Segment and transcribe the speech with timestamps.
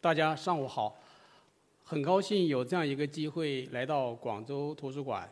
[0.00, 0.96] 大家上午好，
[1.82, 5.28] 很高兴有这样一个机会来到广州图书馆，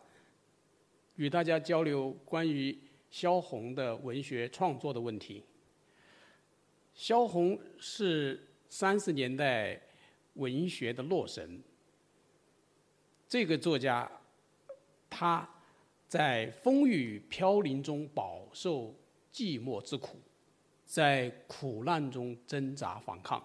[1.15, 2.77] 与大家交流关于
[3.09, 5.45] 萧红的文学创作的问题。
[6.95, 9.81] 萧红是三十年代
[10.35, 11.63] 文学的洛神，
[13.29, 14.11] 这个作家，
[15.09, 15.49] 他
[16.09, 18.93] 在风雨飘零中饱受
[19.33, 20.19] 寂寞之苦，
[20.85, 23.41] 在苦难中挣扎反抗。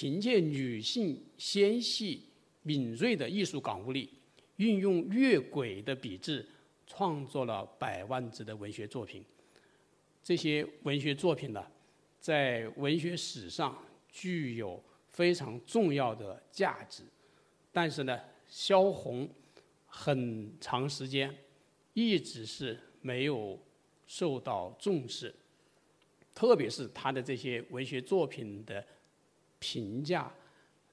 [0.00, 2.22] 凭借女性纤细
[2.62, 4.08] 敏锐的艺术感悟力，
[4.54, 6.46] 运用越轨的笔致，
[6.86, 9.24] 创作了百万字的文学作品。
[10.22, 11.66] 这些文学作品呢，
[12.20, 13.76] 在文学史上
[14.08, 17.02] 具有非常重要的价值。
[17.72, 19.28] 但是呢，萧红
[19.84, 21.36] 很长时间
[21.92, 23.60] 一直是没有
[24.06, 25.34] 受到重视，
[26.32, 28.86] 特别是他的这些文学作品的。
[29.58, 30.32] 评价、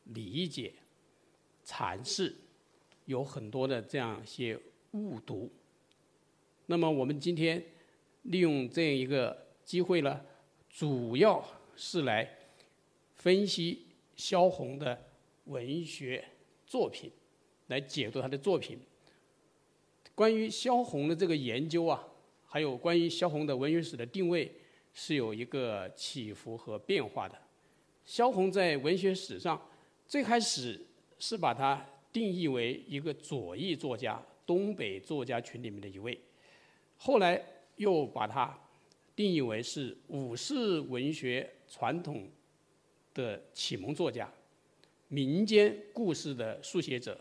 [0.06, 0.74] 理解、
[1.66, 2.36] 阐释，
[3.06, 4.60] 有很多的这样一些
[4.92, 5.52] 误读。
[6.68, 7.64] 那么我们今天
[8.24, 10.22] 利用这样一个机会呢，
[10.70, 12.28] 主要是来
[13.14, 13.86] 分析
[14.16, 15.10] 萧红的
[15.46, 16.24] 文学
[16.66, 17.12] 作品，
[17.68, 18.80] 来解读他的作品。
[20.16, 22.08] 关于萧红的这个研究啊，
[22.46, 24.52] 还有关于萧红的文学史的定位，
[24.94, 27.38] 是有一个起伏和变化的。
[28.06, 29.60] 萧红在文学史上
[30.06, 30.80] 最开始
[31.18, 36.20] 是把他定义为一个左翼作家，东北作家群里面的一位，
[36.98, 37.44] 后来
[37.78, 38.58] 又把他
[39.16, 42.30] 定义为是武士文学传统
[43.14, 44.32] 的启蒙作家，
[45.08, 47.20] 民间故事的书写者，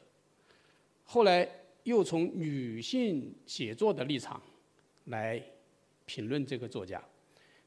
[1.04, 1.48] 后来
[1.84, 4.40] 又从女性写作的立场
[5.06, 5.42] 来
[6.04, 7.02] 评论这个作家。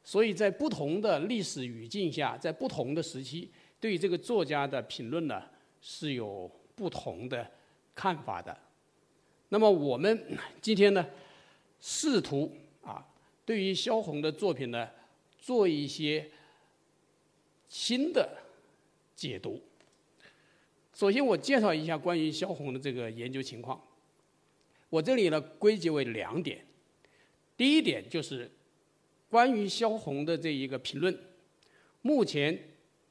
[0.08, 5.44] 所以在不同的历史语境下，在不同的时期，对于这个作家的评论呢，
[5.82, 7.46] 是有不同的
[7.94, 8.58] 看法的。
[9.50, 10.18] 那么我们
[10.62, 11.06] 今天呢，
[11.82, 12.50] 试图
[12.86, 13.06] 啊，
[13.44, 14.90] 对于萧红的作品呢，
[15.38, 16.32] 做一些
[17.68, 18.30] 新的
[19.14, 19.62] 解读。
[20.94, 23.78] 首先，我介绍一下关于萧红的这个研究情况。
[24.90, 26.66] 我这里呢，归结为两点。
[27.58, 28.50] 第一点就是。
[29.30, 31.18] 关于萧红的这一个评论，
[32.02, 32.58] 目前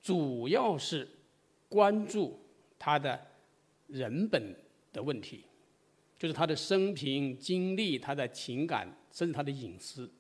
[0.00, 1.06] 主要是
[1.68, 2.38] 关注
[2.78, 3.20] 他的
[3.86, 4.54] 人本
[4.92, 5.44] 的问题，
[6.18, 10.10] 就是他的生平经历、他的情感，甚至他的隐私。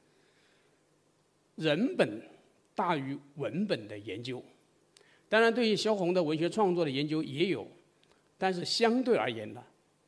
[1.54, 2.20] 人本
[2.74, 4.44] 大于文本的研究，
[5.30, 7.66] 当然对于萧红的文学创作的研究也有，
[8.36, 9.64] 但是相对而言呢，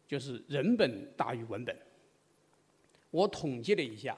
[0.07, 1.75] 就是人本大于文本。
[3.11, 4.15] 我统计了一下。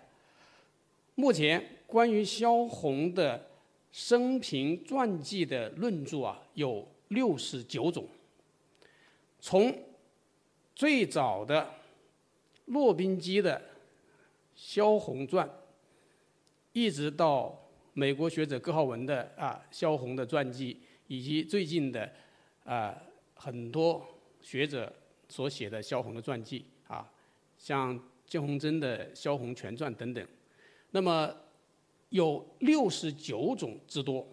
[1.21, 3.47] 目前关于萧红的
[3.93, 8.09] 生平传记的论著啊，有六十九种。
[9.39, 9.71] 从
[10.75, 11.75] 最早的
[12.65, 13.59] 骆宾基的
[14.55, 15.47] 《萧红传》，
[16.73, 22.11] 一直到美国学者戈浩文的啊萧红的传记，以及最近的
[22.65, 22.97] 啊
[23.35, 24.03] 很多
[24.41, 24.91] 学者
[25.29, 27.07] 所写的萧红的传记啊，
[27.59, 30.27] 像金宏珍的《萧红全传》等等。
[30.93, 31.33] 那么
[32.09, 34.27] 有六十九种之多，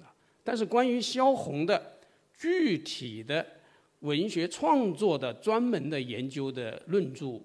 [0.00, 0.10] 啊，
[0.42, 2.00] 但是关于萧红的
[2.36, 3.46] 具体的
[4.00, 7.40] 文学创作的专门的研究的论著，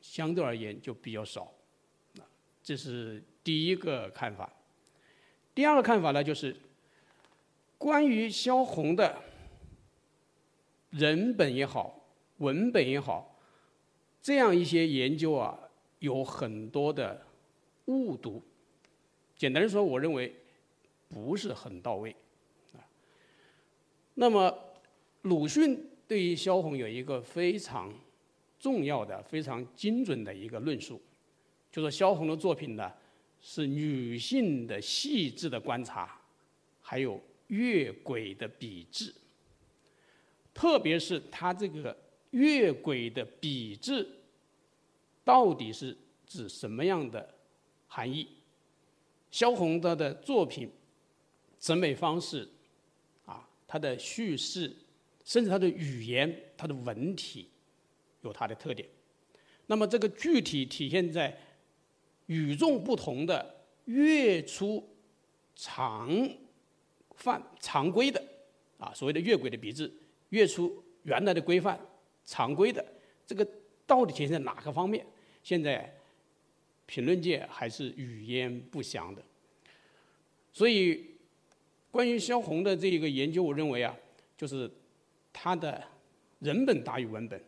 [0.00, 1.52] 相对而言就比较少，
[2.16, 2.24] 啊，
[2.62, 4.50] 这是第一个看法。
[5.54, 6.56] 第二个看法呢，就是
[7.76, 9.20] 关于萧红的
[10.88, 12.08] 人本也好，
[12.38, 13.38] 文本也好，
[14.22, 15.58] 这样一些研究啊，
[15.98, 17.27] 有很多的。
[17.88, 18.42] 误读，
[19.34, 20.34] 简单的说，我认为
[21.08, 22.14] 不是很到位，
[22.74, 22.84] 啊。
[24.14, 24.56] 那么
[25.22, 27.92] 鲁迅对于萧红有一个非常
[28.58, 31.00] 重要的、非常精准的一个论述，
[31.72, 32.92] 就说萧红的作品呢
[33.40, 36.20] 是女性的细致的观察，
[36.82, 39.14] 还有越轨的笔致，
[40.52, 41.96] 特别是他这个
[42.32, 44.06] 越轨的笔致，
[45.24, 45.96] 到底是
[46.26, 47.36] 指什么样的？
[47.90, 48.28] 含义，
[49.30, 50.70] 萧红的的作品
[51.58, 52.46] 审美方式，
[53.24, 54.76] 啊，他的叙事，
[55.24, 57.48] 甚至他的语言、他的文体，
[58.20, 58.86] 有他的特点。
[59.66, 61.36] 那么这个具体体现在
[62.26, 64.86] 与众不同的、越出
[65.56, 66.10] 常
[67.16, 68.22] 范常规的，
[68.76, 69.90] 啊，所谓的越轨的笔致，
[70.28, 71.80] 越出原来的规范
[72.24, 72.84] 常规的，
[73.26, 73.46] 这个
[73.86, 75.06] 到底体现在哪个方面？
[75.42, 75.94] 现在。
[76.88, 79.22] 评论界还是语焉不详的，
[80.54, 81.04] 所以
[81.90, 83.94] 关于萧红的这一个研究，我认为啊，
[84.38, 84.70] 就是
[85.34, 85.84] 他的
[86.38, 87.38] 人本大于文本，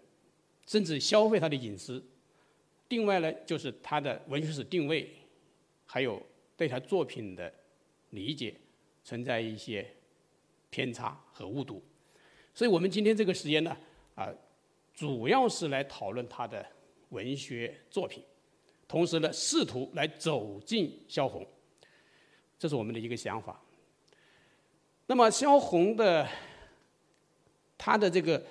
[0.66, 2.04] 甚至消费他的隐私。
[2.90, 5.08] 另外呢，就是他的文学史定位，
[5.86, 6.22] 还有
[6.54, 7.50] 对他作品的
[8.10, 8.54] 理解
[9.02, 9.90] 存在一些
[10.68, 11.82] 偏差和误读。
[12.52, 13.74] 所以我们今天这个时间呢，
[14.14, 14.28] 啊，
[14.92, 16.66] 主要是来讨论他的
[17.08, 18.22] 文学作品，
[18.90, 21.46] 同时呢，试图来走进萧红，
[22.58, 23.62] 这是我们的一个想法。
[25.06, 26.28] 那么萧红的
[27.78, 28.44] 他的这个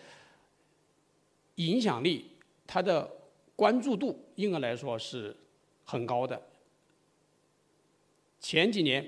[1.56, 2.31] 影响力，
[2.65, 3.12] 他的
[3.53, 5.36] 关注度，应该来说是
[5.83, 6.42] 很高的。
[8.39, 9.06] 前几年，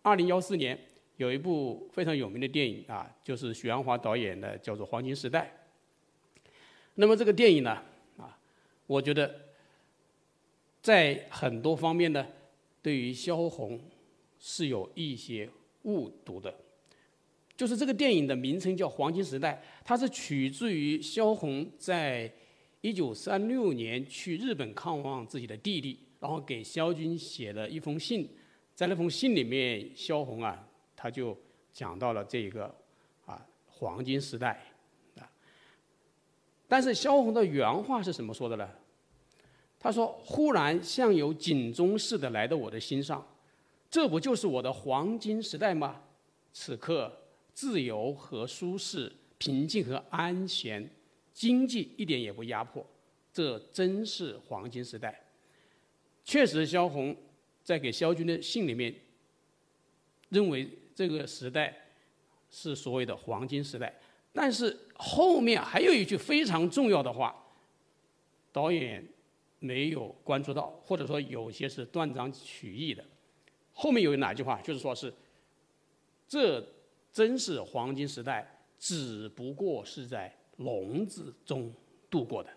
[0.00, 0.78] 二零幺四年
[1.18, 5.52] 有一部非常有名的电影啊，就是许鞍华导演的，叫做《黄金时代》。
[6.94, 7.72] 那么这个电影呢，
[8.16, 8.38] 啊，
[8.86, 9.41] 我觉得
[10.82, 12.26] 在很多方面呢，
[12.82, 13.80] 对于萧红
[14.38, 15.48] 是有一些
[15.84, 16.52] 误读的。
[17.56, 22.32] 就是这个电影的名称叫《黄金时代》，它是取自于萧红在
[22.80, 28.28] 一九三六年去日本看望自己的弟弟，然后给萧军写了一封信，
[28.74, 31.38] 在那封信里面，萧红啊，他就
[31.72, 32.74] 讲到了这个
[33.24, 34.60] 啊黄金时代
[35.16, 35.30] 啊。
[36.66, 38.68] 但是萧红的原话是什么说的呢？
[39.82, 43.26] 他说：“忽然像有警钟似的来到我的心上，
[43.90, 46.00] 这不就是我的黄金时代吗？
[46.52, 47.12] 此刻。”
[47.54, 50.88] 自由和舒适，平静和安闲，
[51.34, 52.82] 经济一点也不压迫，
[53.30, 55.22] 这真是黄金时代。
[56.24, 57.14] 确实，萧红
[57.62, 58.94] 在给萧军的信里面
[60.30, 61.76] 认为这个时代
[62.50, 64.00] 是所谓的黄金时代，
[64.32, 67.36] 但是后面还有一句非常重要的话，
[68.50, 69.06] 导演
[69.62, 73.02] 没有关注到，或者说有些是断章取义的。
[73.72, 74.60] 后面有哪句话？
[74.60, 75.14] 就是说是
[76.28, 76.62] 这。
[77.12, 81.70] 真是黄金时代，只不过是在笼子中
[82.08, 82.48] 度过的。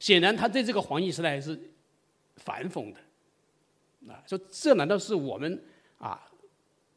[0.00, 1.56] 显然，他对这个黄金时代是
[2.38, 2.98] 反讽的。
[4.12, 5.64] 啊，说这难道是我们
[5.98, 6.28] 啊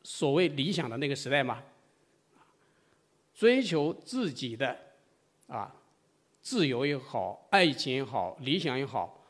[0.02, 1.62] 所谓理想的那个时代吗？
[3.36, 4.76] 追求自己的
[5.46, 5.72] 啊
[6.46, 9.26] 自由也好，爱情也好，理想也好，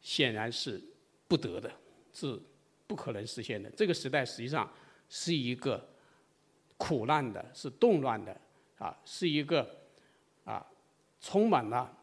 [0.00, 0.82] 显然是
[1.28, 1.70] 不得的，
[2.12, 2.36] 是
[2.88, 3.70] 不可能实现的。
[3.70, 4.68] 这个时代实际上
[5.08, 5.88] 是一个。
[6.78, 8.36] 苦难的是动乱的，
[8.78, 9.86] 啊，是一个
[10.42, 10.66] 啊
[11.20, 11.96] 充满了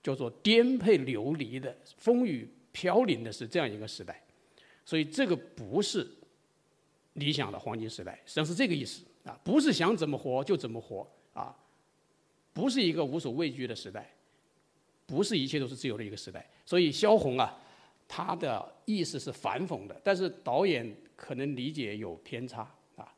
[0.00, 4.22] 叫做颠沛流离的风雨飘零的是这样一个时代，
[4.84, 6.08] 所以这个不是
[7.14, 11.52] 理想的黄金时代，实际上是这个意思啊，不是想怎么活就怎么活啊，
[12.52, 14.10] 不是一个无所畏惧的时代，
[15.06, 17.58] 不是一切都是自由的一个时代，所以萧红啊，
[18.06, 22.60] 他的意思是反讽的，但是导演可能理解有偏差
[22.96, 23.10] 啊。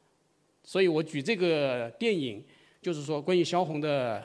[0.63, 2.45] 所以我举这个电影，
[2.81, 4.25] 就是说关于萧红的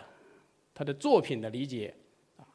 [0.73, 1.93] 他的作品的理解，
[2.37, 2.45] 啊，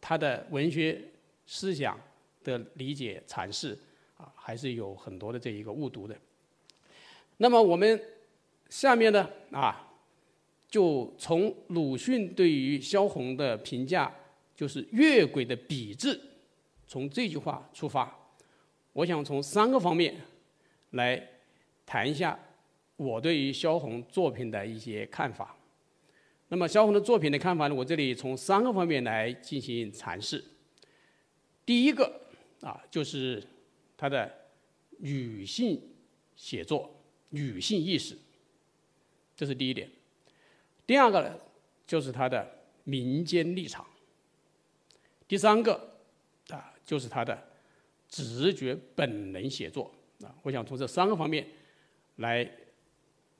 [0.00, 1.00] 他的文学
[1.46, 2.00] 思想
[2.42, 3.78] 的理解阐释，
[4.16, 6.16] 啊，还是有很多的这一个误读的。
[7.36, 8.00] 那么我们
[8.68, 9.91] 下面呢，啊，
[10.72, 14.10] 就从鲁迅对于萧红的评价，
[14.56, 16.18] 就是越轨的笔致，
[16.86, 18.10] 从这句话出发，
[18.94, 20.16] 我想从三个方面
[20.92, 21.28] 来
[21.84, 22.38] 谈一下。
[22.96, 25.54] 我对于萧红作品的一些看法，
[26.48, 27.74] 那么萧红的作品的看法呢？
[27.74, 30.42] 我这里从三个方面来进行阐释。
[31.66, 32.18] 第一个
[32.62, 33.42] 啊，就是
[33.94, 34.32] 他的
[35.00, 35.78] 女性
[36.34, 38.16] 写作、女性意识，
[39.36, 39.90] 这是第一点。
[40.86, 41.38] 第二个呢，
[41.86, 42.46] 就是他的
[42.84, 43.86] 民间立场。
[45.26, 45.96] 第三个
[46.48, 47.50] 啊，就是他的
[48.08, 50.34] 直觉本能写作啊。
[50.42, 51.46] 我想从这三个方面
[52.16, 52.50] 来。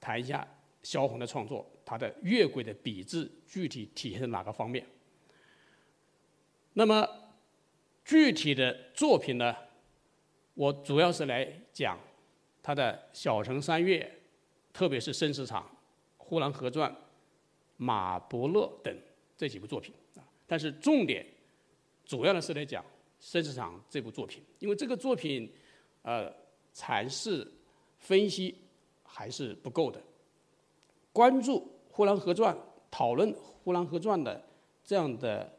[0.05, 0.45] 谈一下
[0.83, 4.85] 萧红的创作，他的越轨的笔致具体体现在哪个方面？
[6.73, 7.09] 那么
[8.05, 9.55] 具体的作品呢？
[10.55, 11.97] 我主要是来讲
[12.65, 14.19] 他的《小城三月》，
[14.77, 15.63] 特别是《生死场》
[16.17, 16.91] 《呼兰河传》
[17.77, 18.97] 《马伯乐》等
[19.37, 20.25] 这几部作品啊。
[20.47, 21.27] 但是重点
[22.05, 22.83] 主要的是来讲
[23.21, 25.53] 《生死场》这部作品，因为这个作品
[26.03, 26.33] 呃
[26.75, 27.51] 阐释
[27.99, 28.55] 分析。
[29.15, 30.01] 还是不够的。
[31.13, 31.59] 关注
[31.91, 32.57] 《呼兰河传》、
[32.91, 34.43] 讨论《呼兰河传》的
[34.83, 35.53] 这样的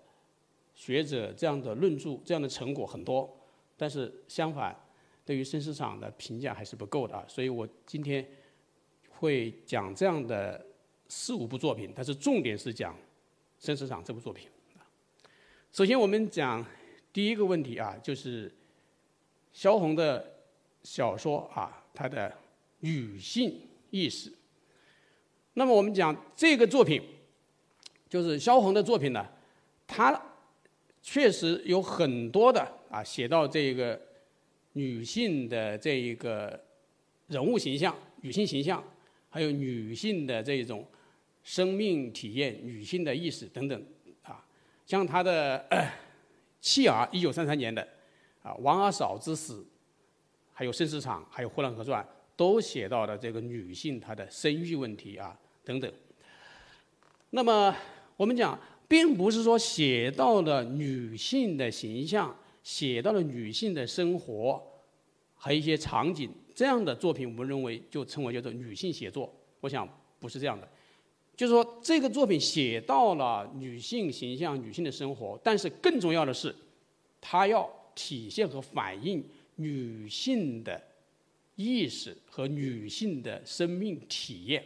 [0.74, 3.32] 学者、这样的论著、这样的成果很多，
[3.78, 4.76] 但是相反，
[5.24, 7.24] 对于生死场的评价还是不够的啊。
[7.28, 8.28] 所以我今天
[9.20, 10.66] 会讲这样的
[11.08, 12.96] 四五部作品，但是重点是讲
[13.60, 14.48] 生死场这部作品。
[15.72, 16.66] 首先，我们讲
[17.12, 18.52] 第一个问题啊，就是
[19.52, 20.34] 萧红的
[20.84, 22.34] 小说啊，它的。
[22.86, 24.30] 女性意识，
[25.54, 27.02] 那么我们讲这个作品，
[28.10, 29.26] 就是萧红的作品呢，
[29.88, 30.22] 她
[31.02, 33.98] 确实有很多的啊写到这个
[34.74, 36.62] 女性的这一个
[37.28, 38.84] 人物形象、女性形象，
[39.34, 40.86] 还有女性的这种
[41.44, 43.84] 生命体验、女性的意识等等
[44.22, 44.46] 啊，
[44.86, 45.66] 像他的
[46.62, 47.82] 《弃儿》一九三三年的
[48.44, 49.62] 啊《王二嫂之死》，
[50.54, 52.04] 还有《生死场》，还有《呼兰河传》，
[52.36, 55.36] 都写到了这个女性她的生育问题啊。
[55.66, 55.92] 等等。
[57.32, 57.76] 那么
[58.16, 64.62] 我们讲，并不是说写到了女性的形象，写到了女性的生活，
[65.34, 69.34] 和一些场景这样的作品，我们认为就称为叫做女性写作。
[69.60, 69.88] 我想
[70.20, 70.68] 不是这样的，
[71.36, 76.54] 就是说这个作品写到了女性形象、女性的生活，但是更重要的是，
[77.20, 79.24] 它要体现和反映
[79.56, 80.82] 女性的
[81.56, 84.64] 意识和女性的生命体验。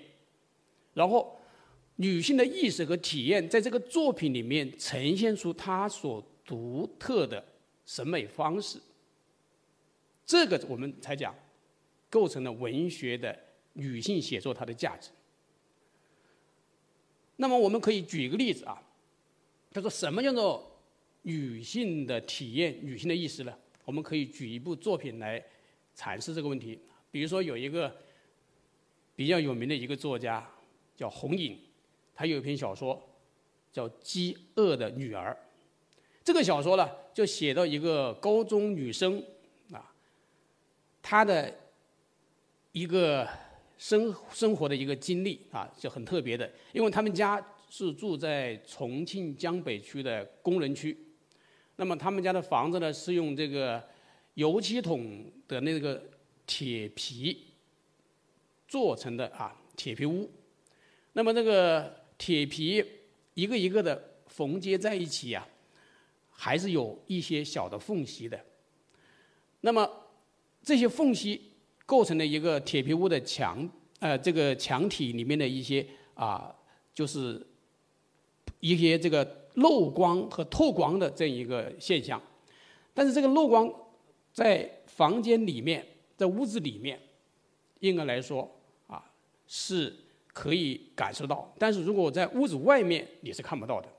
[0.94, 1.38] 然后，
[1.98, 7.44] 女性的意识和体验在这个作品里面呈现出她所独特的
[7.86, 8.80] 审美方式。
[10.26, 11.34] 这个我们才讲，
[12.10, 13.38] 构成了文学的
[13.74, 15.10] 女性写作它的价值。
[17.38, 18.82] 那么我们可以举一个例子啊，
[19.72, 20.80] 他说什么叫做
[21.24, 23.54] 女性的体验、女性的意识呢？
[23.86, 25.44] 我们可以举一部作品来
[25.96, 26.80] 阐释这个问题。
[27.12, 27.96] 比如说有一个
[29.16, 30.48] 比较有名的一个作家。
[30.98, 31.56] 叫红影，
[32.16, 33.00] 他有一篇小说
[33.72, 35.32] 叫《饥饿的女儿》。
[36.24, 39.24] 这个小说呢，就写到一个高中女生
[39.72, 39.94] 啊，
[41.04, 41.56] 她的
[42.78, 43.28] 一个
[43.80, 46.48] 生生活的一个经历啊，就很特别的。
[46.74, 50.96] 因为他们家是住在重庆江北区的工人区，
[51.78, 53.84] 那么他们家的房子呢，是用这个
[54.36, 56.04] 油漆桶的那个
[56.46, 57.48] 铁皮
[58.68, 60.30] 做成的啊，铁皮屋。
[61.14, 62.86] 那么那个铁皮
[63.34, 65.48] 一个一个的缝接在一起呀，
[66.30, 68.40] 还是有一些小的缝隙的。
[69.62, 69.92] 那么
[70.62, 71.54] 这些缝隙
[71.88, 73.68] 构成了一个铁皮屋的墙，
[73.98, 76.56] 呃，这个墙体里面的一些啊，
[76.94, 77.44] 就是
[78.60, 82.22] 一些这个漏光和透光的这样一个现象。
[82.94, 83.68] 但是这个漏光
[84.32, 85.84] 在房间里面，
[86.16, 87.00] 在屋子里面，
[87.80, 88.48] 应该来说
[88.86, 89.04] 啊
[89.48, 89.96] 是。
[90.38, 93.90] 可以感受到，但是如果在屋子外面，你是看不到的。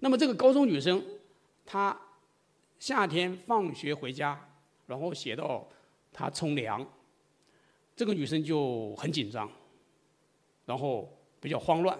[0.00, 1.00] 那么这个高中女生，
[1.64, 1.96] 她
[2.80, 4.50] 夏天放学回家，
[4.88, 5.64] 然后写到
[6.18, 6.84] 她冲凉，
[7.94, 9.48] 这个女生就很紧张，
[10.66, 11.96] 然后比较慌乱。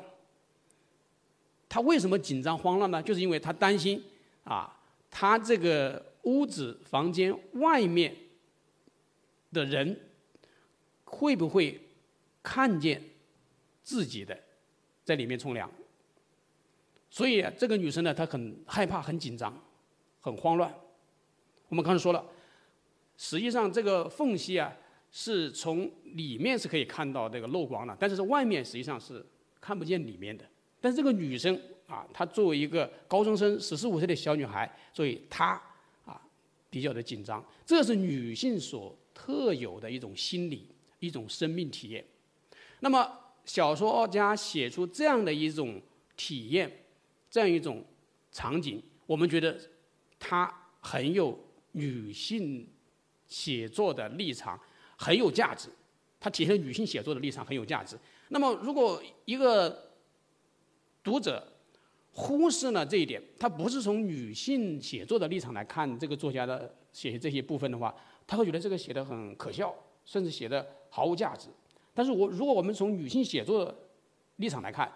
[1.68, 3.00] 她为什么紧张慌乱呢？
[3.00, 4.02] 就是因为她担心
[4.42, 4.76] 啊，
[5.08, 8.16] 她这个屋子房间外面
[9.52, 10.00] 的人
[11.04, 11.80] 会不会
[12.42, 13.00] 看见。
[13.80, 14.38] 自己的
[15.02, 15.72] 在里面冲凉，
[17.08, 19.58] 所以这个女生呢，她很害怕、很紧张、
[20.20, 20.70] 很慌乱。
[21.70, 22.22] 我们刚才说了，
[23.18, 24.74] 实际上这个缝隙啊，
[25.12, 29.22] 是从里面是可以看到这个漏光的，但是外面实际上是
[29.60, 30.42] 看不见里面的。
[30.80, 35.60] 但是这个女生啊，她作为一个高中生、十四五岁的小女孩，所以她
[36.06, 36.18] 啊
[36.70, 37.44] 比较的紧张。
[37.66, 40.68] 这是女性所特有的一种心理、
[41.00, 42.02] 一种生命体验。
[42.80, 43.10] 那么。
[43.48, 45.80] 小说家写出这样的一种
[46.18, 46.70] 体验，
[47.30, 47.82] 这样一种
[48.30, 49.58] 场景，我们觉得
[50.18, 51.34] 他很有
[51.72, 52.68] 女性
[53.28, 54.58] 写作的立场，
[54.96, 55.68] 很有价值。
[56.18, 57.96] 它体现女性写作的立场很有价值。
[58.30, 59.92] 那么，如果一个
[61.04, 61.46] 读者
[62.12, 67.94] 忽视了这一点，他不是从女性写作的立场来看这个作家的写这些部分的话，
[68.26, 69.72] 他会觉得这个写的很可笑，
[70.04, 71.48] 甚至写的毫无价值。
[71.94, 73.72] 但是我如果我们从女性写作
[74.36, 74.92] 立场来看，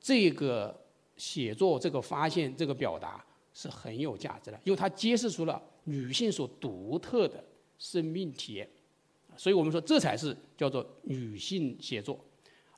[0.00, 0.80] 这个
[1.16, 7.42] 写作、这个发现、这个表达是很有价值的，因为它揭示出了女性所独特的
[7.78, 8.68] 生命体验，
[9.36, 12.18] 所以我们说这才是叫做女性写作。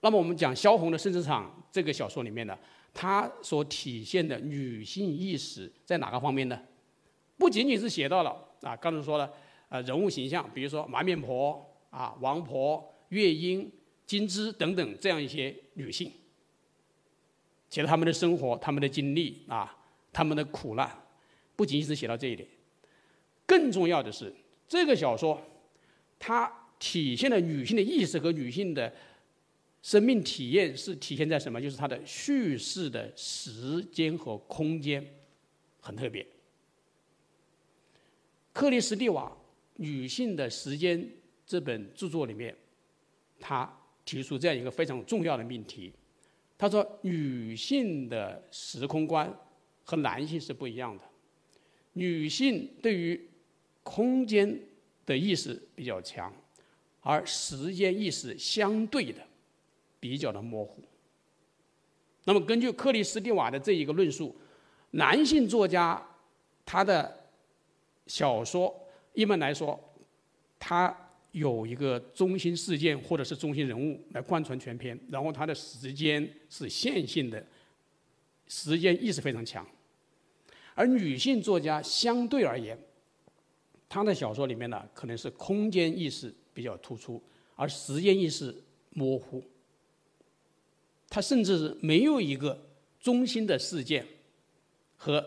[0.01, 2.59] 那么我们讲萧红的《生死场》这个小说里面呢，
[2.93, 6.61] 它所体现的女性意识在哪个方面呢？
[7.39, 8.31] 不仅仅是写到了
[8.63, 9.33] 啊，刚才说了，
[9.69, 12.91] 呃，人物形象，比如说麻面婆啊、王婆。
[13.11, 13.71] 月英、
[14.07, 16.11] 金枝等等这样一些女性，
[17.69, 19.77] 写了他们的生活、他们的经历啊，
[20.13, 20.91] 他们的苦难，
[21.55, 22.49] 不仅仅是写到这一点，
[23.47, 24.35] 更重要的是，
[24.69, 25.41] 这个小说
[26.19, 28.93] 它体现了女性的意识和女性的
[29.83, 31.61] 生命体验是体现在什么？
[31.61, 35.05] 就是它的叙事的时间和空间
[35.81, 36.27] 很特别。
[38.53, 39.31] 克里斯蒂瓦
[39.77, 41.01] 《女性的时间》
[41.47, 42.55] 这本著作里面。
[43.41, 43.71] 他
[44.07, 45.93] 提出这样一个非常重要的命题。
[46.57, 49.31] 他说，女性的时空观
[49.83, 51.05] 和男性是不一样的。
[51.93, 53.21] 女性对于
[53.85, 54.59] 空间
[55.07, 56.33] 的意识比较强，
[57.01, 59.21] 而时间意识相对的
[60.01, 60.83] 比较的模糊。
[62.25, 64.35] 那么，根据克里斯蒂瓦的这一个论述，
[64.93, 66.03] 男性作家
[66.65, 67.29] 他的
[68.07, 68.75] 小说
[69.13, 69.79] 一般来说，
[70.59, 70.97] 他
[71.33, 77.45] 有一个中心事件或者是中心人物来贯穿全篇，然后他的时间是线性的，
[78.49, 79.67] 时间意识非常强。
[80.75, 82.79] 而女性作家相对而言，
[83.89, 87.23] 他的小说里面呢，可能是空间意识比较突出，
[87.55, 88.55] 而时间意识
[88.91, 89.43] 模糊。
[91.09, 92.61] 他甚至是没有一个
[92.99, 94.05] 中心的事件
[94.97, 95.25] 和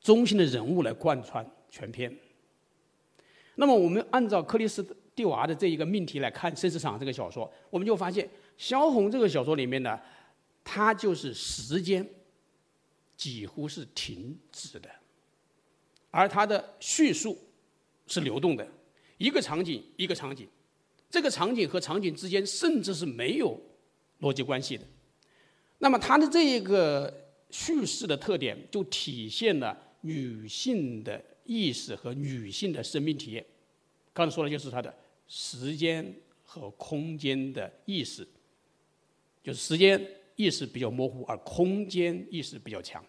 [0.00, 2.14] 中心的人物来贯穿全篇。
[3.54, 9.98] 那么，我们按照克里斯蒂娃的这一个命题来看《生死场》这个小说，我们就发现，萧红这个小说里面呢，
[10.62, 12.06] 它就是时间
[13.16, 14.90] 几乎是停止的，
[16.10, 17.38] 而它的叙述
[18.10, 18.68] 是流动的，
[19.18, 20.48] 一个场景一个场景，
[21.08, 23.58] 这个场景和场景之间甚至是没有
[24.20, 24.84] 逻辑关系的。
[25.78, 33.46] 那么，它的这一个叙事的特点，就体现了女性的意识和女性的生命体验。
[34.12, 34.92] 刚才说的就是它的
[35.28, 36.12] 时间
[36.42, 38.26] 和空间的意识，
[39.42, 43.02] 就是时间意识比较模糊，而空间意识比较强。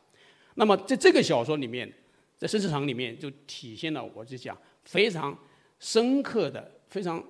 [0.53, 1.91] 那么，在这个小说里面，
[2.38, 5.38] 在生死场里面，就体现了我就讲非常
[5.80, 7.24] 深刻的、非常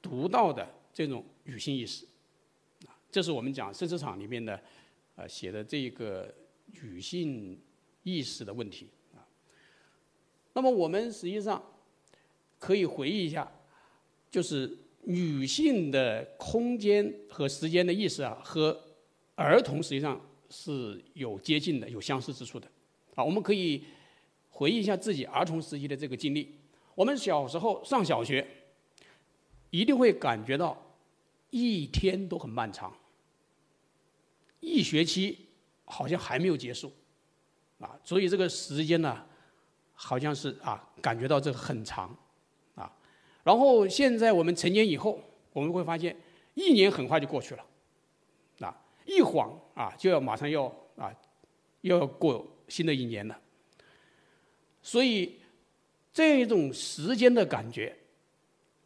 [0.00, 2.06] 独到的这种女性意识。
[3.10, 4.60] 这是我们讲生死场里面的，
[5.14, 6.34] 呃，写的这个
[6.82, 7.60] 女性
[8.02, 9.22] 意识的问题啊。
[10.52, 11.64] 那么我们实际上
[12.58, 13.50] 可以回忆一下，
[14.30, 18.78] 就是女性的空间和时间的意识啊，和
[19.36, 22.68] 儿童实际上是有接近的、有相似之处的
[23.14, 23.22] 啊。
[23.22, 23.84] 我们可以
[24.50, 26.58] 回忆一下自己儿童时期的这个经历。
[26.94, 28.46] 我们小时候上小学，
[29.70, 30.80] 一定会感觉到
[31.50, 32.92] 一天都很漫长。
[34.60, 35.46] 一学期
[35.84, 36.90] 好像还没有结束，
[37.78, 39.26] 啊，所以这个时间呢，
[39.92, 42.16] 好像是啊，感觉到这个很长，
[42.74, 42.90] 啊，
[43.42, 45.20] 然后现在我们成年以后，
[45.52, 46.16] 我们会发现
[46.54, 47.66] 一年很快就过去了，
[48.60, 50.64] 啊，一晃啊就要马上要
[50.96, 51.14] 啊，
[51.82, 53.38] 又要过新的一年了，
[54.80, 55.38] 所以
[56.14, 57.94] 这一种时间的感觉，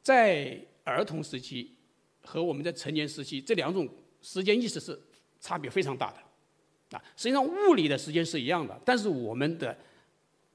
[0.03, 1.77] 在儿童时期
[2.23, 3.89] 和我们在成年时期这两种
[4.21, 5.01] 时间意识是。
[5.41, 9.79] 差别非常大的，啊，实际上物理的时间是一样的，但是我们的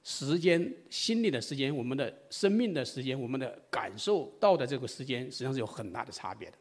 [0.03, 6.57] 时间、心理的时间、我们的生命的时间、我们的感受到的这个时间，实际上是有很大的差别的。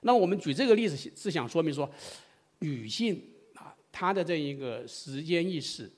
[0.00, 1.86] 那我们举这个例子是想说明说，
[2.60, 3.22] 女性
[3.54, 5.92] 啊，她的这一个时间意识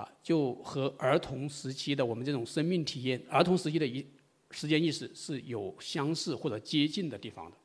[0.00, 4.06] 啊，就和儿童时期的我们这种生命体验、儿童时期的一
[4.50, 7.56] 时间意识是有相似或者接近的地方的。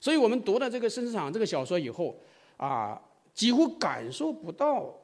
[0.00, 2.20] 所以我们读了这个《生死场》这个小说以后，
[2.56, 3.00] 啊，
[3.32, 4.94] 几乎感受不到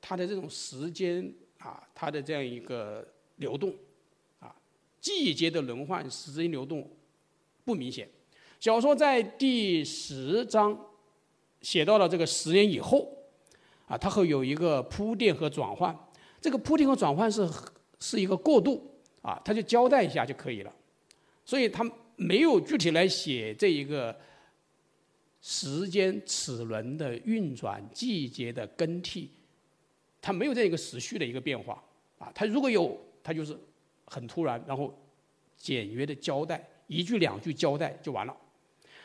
[0.00, 3.72] 它的这种时间啊，它的这样一个流动，
[4.40, 4.54] 啊，
[5.00, 6.88] 季节的轮换，时间流动
[7.64, 8.08] 不明显。
[8.58, 10.76] 小说在第十章
[11.60, 13.16] 写到了这个十年以后，
[13.86, 15.96] 啊，它会有一个铺垫和转换。
[16.40, 17.48] 这个铺垫和转换是
[18.00, 18.90] 是一个过渡，
[19.22, 20.72] 啊，他就交代一下就可以了。
[21.44, 24.16] 所以他没有具体来写这一个。
[25.44, 29.28] 时间齿轮的运转，季节的更替，
[30.20, 31.82] 它没有这样一个时序的一个变化
[32.16, 32.30] 啊。
[32.32, 33.58] 它如果有，它就是
[34.04, 34.96] 很突然，然后
[35.56, 38.36] 简约的交代，一句两句交代就完了。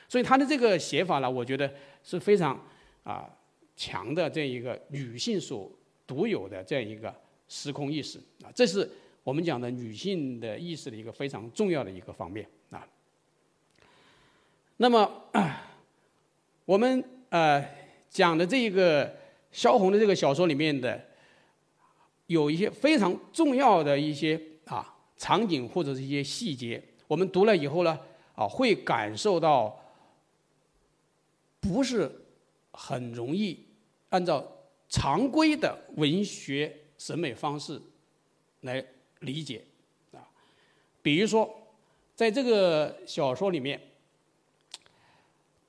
[0.08, 2.64] 所以他的这个写法呢，我觉得是非常
[3.04, 3.28] 啊
[3.78, 5.72] 强的这一个女性所
[6.06, 7.16] 独有的这样一个
[7.48, 8.52] 时空意识啊。
[8.54, 8.90] 这是
[9.24, 12.86] 我们讲的女性的意识的一个非常重要的一个方面啊。
[14.76, 15.24] 那么。
[16.68, 17.66] 我们呃
[18.10, 19.16] 讲的这一个
[19.54, 21.02] 萧红的这个小说里面的，
[22.26, 27.98] 有一些非常重要的一些啊场景或者是一些细节，我们读了以后呢，
[28.36, 29.82] 啊会感受到
[31.62, 32.12] 不是
[32.72, 33.58] 很容易
[34.10, 34.46] 按照
[34.90, 37.82] 常规的文学审美方式
[38.62, 38.86] 来
[39.20, 39.66] 理解
[40.12, 40.28] 啊，
[41.02, 41.54] 比如说
[42.16, 43.82] 在这个小说里面，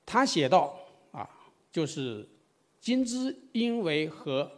[0.05, 0.79] 他写到
[1.11, 1.29] 啊。
[1.71, 2.27] 就是
[2.79, 4.51] 金枝因为和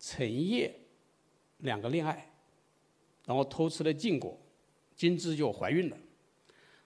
[0.00, 0.74] 陈烨
[1.58, 2.32] 两个恋爱，
[3.24, 4.36] 然后偷吃了禁果，
[4.96, 5.96] 金枝就怀孕了。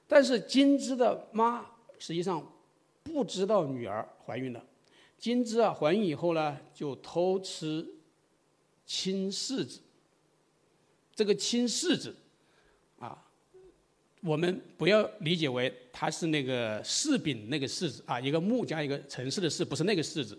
[0.07, 1.65] 但是金枝的妈
[1.99, 2.47] 实际上
[3.03, 4.63] 不知道女儿怀孕了。
[5.23, 7.87] 金枝啊，怀孕以后呢，就偷吃
[8.85, 9.81] 青柿子。
[11.15, 12.13] 这个青柿子，
[12.99, 13.17] 啊，
[14.23, 20.37] 我们不要理解为它是那个柿饼那个柿子啊，一个木加一个城市的市，不是那个柿子。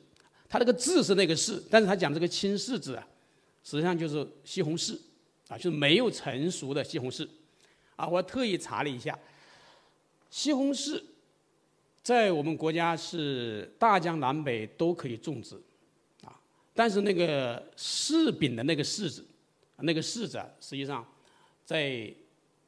[0.50, 3.08] 它那个字是那个柿，但是他讲这个青柿子啊，
[3.64, 5.00] 实际上就是西红柿，
[5.48, 7.26] 啊，就是没有成熟的西红柿。
[7.96, 9.18] 啊，我特意查了一下，
[10.30, 11.02] 西红柿。
[12.04, 15.56] 在我们国家是大江南北都可以种植，
[16.24, 16.38] 啊，
[16.74, 19.26] 但是那个柿饼的那个柿子，
[19.78, 21.08] 那个柿子啊，实际上
[21.64, 22.14] 在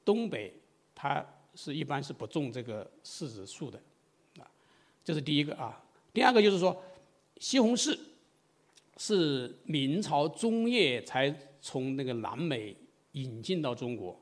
[0.06, 0.54] 东北
[0.96, 3.78] 它是一般是不种这个柿子树的，
[4.40, 4.48] 啊，
[5.04, 5.84] 这是第一个啊。
[6.14, 6.82] 第二个就是说，
[7.40, 8.00] 西红柿
[8.96, 12.74] 是明朝中叶才从那个南美
[13.12, 14.18] 引进到中国。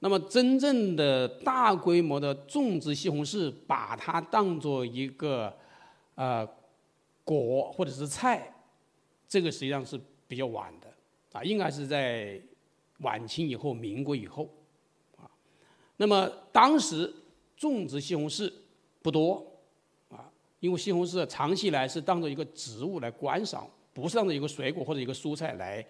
[0.00, 5.52] 那么，真正的大规模的种植西红柿，把它当做一个
[6.14, 6.48] 呃
[7.24, 8.54] 果或者是菜，
[9.26, 10.86] 这个实际上是比较晚的
[11.32, 12.40] 啊，应该是在
[12.98, 14.48] 晚清以后、民国以后
[15.16, 15.26] 啊。
[15.96, 17.12] 那么当时
[17.56, 18.52] 种植西红柿
[19.02, 19.44] 不多
[20.10, 20.30] 啊，
[20.60, 25.84] 因为西红柿长期以来是当做一个植物来观赏，不是当做一个水果或者一个蔬菜来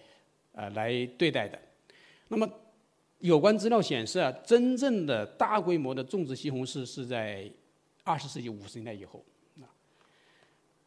[0.52, 1.60] 呃来对待的。
[2.28, 2.50] 那么。
[3.20, 7.50] 有关资料显示啊，真正的大规模的种植西红柿是在
[8.04, 9.24] 二十世纪五十年代以后。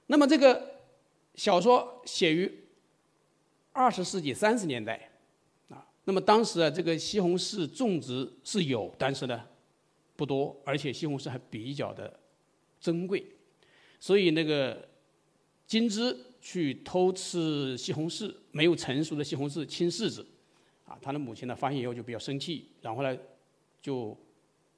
[0.07, 0.79] 那么这个
[1.35, 2.51] 小说写于
[3.71, 5.09] 二十世纪三十年代
[5.69, 5.85] 啊。
[6.03, 9.41] 那么当时啊，这个西红柿种植是有，但是呢
[10.15, 12.19] 不多，而且西红柿还比较的
[12.79, 13.25] 珍贵，
[13.99, 14.87] 所以那个
[15.65, 20.25] 金枝去偷吃西红柿，没有成熟的西红柿青柿子。
[20.91, 23.17] 啊，他的母亲呢发现以后就比较生气，然后呢
[23.81, 24.17] 就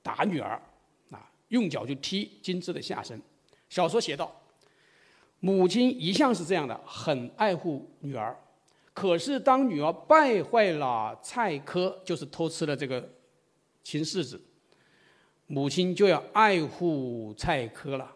[0.04, 0.62] 打女儿，
[1.10, 3.20] 啊，用脚就踢金枝的下身。
[3.68, 4.32] 小说写道，
[5.40, 8.38] 母亲一向是这样的，很爱护女儿，
[8.94, 13.10] 可是当女儿败坏了菜窠，就是偷吃了这个
[13.84, 14.40] 青柿子，
[15.48, 18.16] 母亲就要爱护菜窠了。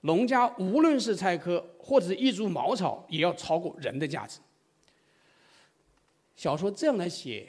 [0.00, 4.40] 农家无论是菜窠或者是一株茅草，也要超过人的价值。
[6.34, 7.48] 小说这样来写，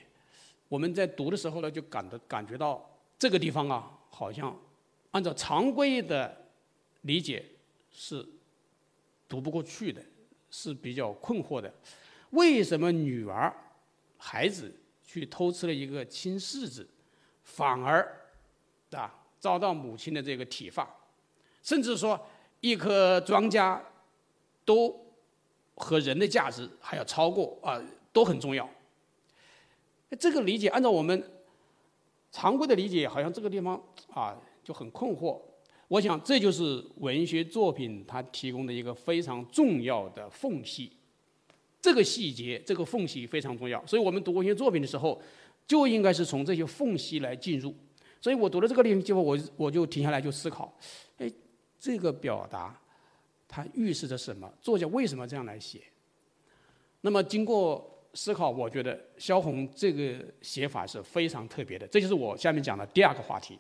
[0.67, 4.55] 我们在读的时候呢，就感的感觉到这个地方啊，好像
[5.11, 6.45] 按照常规的
[7.01, 7.45] 理解
[7.91, 8.27] 是
[9.27, 10.03] 读不过去的，
[10.49, 11.73] 是比较困惑的。
[12.31, 13.53] 为什么女儿、
[14.17, 16.87] 孩子去偷吃了一个青柿子，
[17.43, 18.27] 反而
[18.91, 20.87] 啊遭到母亲的这个体罚，
[21.61, 22.19] 甚至说
[22.59, 23.79] 一颗庄稼
[24.65, 24.99] 都
[25.75, 27.81] 和人的价值还要超过啊？
[28.13, 28.69] 都很重要。
[30.17, 31.21] 这个理解按照我们
[32.31, 33.81] 常规的理解，好像这个地方
[34.13, 35.41] 啊就很困惑。
[35.89, 40.91] 我想这就是文学作品它提供的一个非常重要的缝隙。
[41.81, 43.85] 这个细节，这个缝隙非常重要。
[43.85, 45.21] 所以我们读文学作品的时候，
[45.67, 47.75] 就应该是从这些缝隙来进入。
[48.21, 50.73] 所以我读了这个地方之后，我我就停下来就思考：
[51.17, 51.29] 哎，
[51.77, 52.79] 这个表达
[53.47, 54.51] 它预示着什么？
[54.61, 55.81] 作家为什么这样来写？
[57.01, 61.87] 那么经过思考，我觉得萧红这个写法是非常特别的。
[61.87, 63.59] 这就是我下面讲的第二个话题。